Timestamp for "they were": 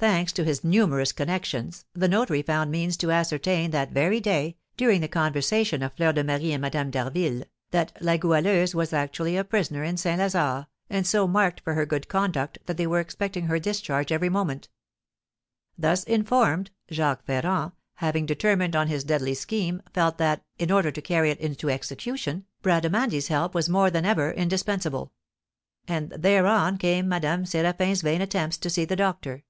12.76-13.00